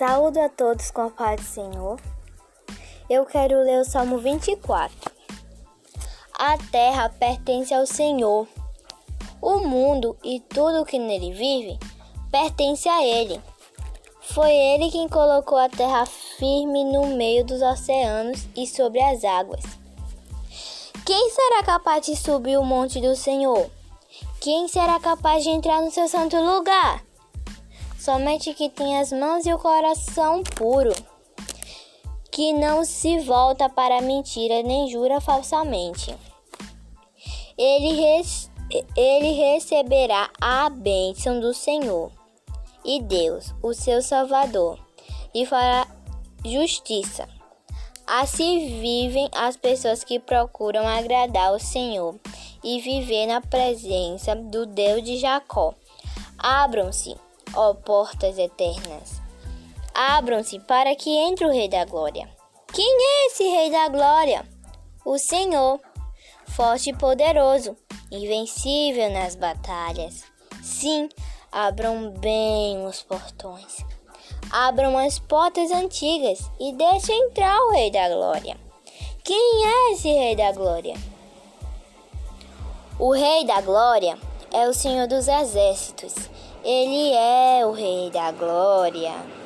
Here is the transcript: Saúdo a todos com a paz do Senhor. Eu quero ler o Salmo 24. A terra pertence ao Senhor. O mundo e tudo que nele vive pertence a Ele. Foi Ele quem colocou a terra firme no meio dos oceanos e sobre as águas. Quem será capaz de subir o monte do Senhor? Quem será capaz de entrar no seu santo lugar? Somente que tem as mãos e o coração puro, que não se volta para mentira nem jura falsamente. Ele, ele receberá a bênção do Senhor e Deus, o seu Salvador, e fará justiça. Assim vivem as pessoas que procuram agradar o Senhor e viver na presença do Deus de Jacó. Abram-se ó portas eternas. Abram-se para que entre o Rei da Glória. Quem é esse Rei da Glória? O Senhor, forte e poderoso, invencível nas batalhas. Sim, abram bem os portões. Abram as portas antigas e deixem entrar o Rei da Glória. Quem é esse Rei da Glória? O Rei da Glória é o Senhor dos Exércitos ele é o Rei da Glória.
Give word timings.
Saúdo 0.00 0.40
a 0.40 0.48
todos 0.48 0.90
com 0.90 1.02
a 1.02 1.10
paz 1.10 1.42
do 1.42 1.46
Senhor. 1.46 2.00
Eu 3.10 3.26
quero 3.26 3.62
ler 3.62 3.82
o 3.82 3.84
Salmo 3.84 4.16
24. 4.16 5.12
A 6.38 6.56
terra 6.72 7.10
pertence 7.10 7.74
ao 7.74 7.84
Senhor. 7.84 8.48
O 9.42 9.58
mundo 9.58 10.16
e 10.24 10.40
tudo 10.40 10.86
que 10.86 10.98
nele 10.98 11.34
vive 11.34 11.78
pertence 12.32 12.88
a 12.88 13.04
Ele. 13.04 13.38
Foi 14.22 14.50
Ele 14.50 14.90
quem 14.90 15.06
colocou 15.06 15.58
a 15.58 15.68
terra 15.68 16.06
firme 16.06 16.82
no 16.82 17.08
meio 17.08 17.44
dos 17.44 17.60
oceanos 17.60 18.48
e 18.56 18.66
sobre 18.66 19.02
as 19.02 19.22
águas. 19.22 19.64
Quem 21.04 21.28
será 21.28 21.62
capaz 21.62 22.06
de 22.06 22.16
subir 22.16 22.56
o 22.56 22.64
monte 22.64 23.02
do 23.02 23.14
Senhor? 23.14 23.70
Quem 24.40 24.66
será 24.66 24.98
capaz 24.98 25.44
de 25.44 25.50
entrar 25.50 25.82
no 25.82 25.90
seu 25.90 26.08
santo 26.08 26.38
lugar? 26.38 27.09
Somente 28.00 28.54
que 28.54 28.70
tem 28.70 28.98
as 28.98 29.12
mãos 29.12 29.44
e 29.44 29.52
o 29.52 29.58
coração 29.58 30.42
puro, 30.42 30.94
que 32.32 32.52
não 32.54 32.82
se 32.82 33.18
volta 33.18 33.68
para 33.68 34.00
mentira 34.00 34.62
nem 34.62 34.88
jura 34.88 35.20
falsamente. 35.20 36.16
Ele, 37.58 38.24
ele 38.96 39.32
receberá 39.32 40.30
a 40.40 40.70
bênção 40.70 41.40
do 41.40 41.52
Senhor 41.52 42.10
e 42.82 43.02
Deus, 43.02 43.52
o 43.62 43.74
seu 43.74 44.00
Salvador, 44.00 44.78
e 45.34 45.44
fará 45.44 45.86
justiça. 46.42 47.28
Assim 48.06 48.80
vivem 48.80 49.28
as 49.32 49.58
pessoas 49.58 50.02
que 50.02 50.18
procuram 50.18 50.88
agradar 50.88 51.52
o 51.52 51.60
Senhor 51.60 52.18
e 52.64 52.80
viver 52.80 53.26
na 53.26 53.42
presença 53.42 54.34
do 54.34 54.64
Deus 54.64 55.02
de 55.02 55.18
Jacó. 55.18 55.74
Abram-se 56.38 57.14
ó 57.54 57.74
portas 57.74 58.38
eternas. 58.38 59.20
Abram-se 59.94 60.58
para 60.60 60.94
que 60.94 61.10
entre 61.10 61.44
o 61.44 61.50
Rei 61.50 61.68
da 61.68 61.84
Glória. 61.84 62.28
Quem 62.72 62.86
é 62.86 63.26
esse 63.26 63.44
Rei 63.44 63.70
da 63.70 63.88
Glória? 63.88 64.46
O 65.04 65.18
Senhor, 65.18 65.80
forte 66.46 66.90
e 66.90 66.96
poderoso, 66.96 67.76
invencível 68.10 69.10
nas 69.10 69.34
batalhas. 69.34 70.24
Sim, 70.62 71.08
abram 71.50 72.10
bem 72.10 72.86
os 72.86 73.02
portões. 73.02 73.84
Abram 74.50 74.96
as 74.96 75.18
portas 75.18 75.70
antigas 75.70 76.50
e 76.58 76.72
deixem 76.72 77.26
entrar 77.26 77.58
o 77.60 77.70
Rei 77.70 77.90
da 77.90 78.08
Glória. 78.08 78.56
Quem 79.24 79.66
é 79.66 79.92
esse 79.92 80.08
Rei 80.08 80.36
da 80.36 80.52
Glória? 80.52 80.94
O 82.98 83.12
Rei 83.12 83.44
da 83.44 83.60
Glória 83.60 84.18
é 84.52 84.68
o 84.68 84.74
Senhor 84.74 85.06
dos 85.06 85.26
Exércitos 85.26 86.14
ele 86.64 87.12
é 87.14 87.64
o 87.64 87.72
Rei 87.72 88.10
da 88.10 88.30
Glória. 88.32 89.39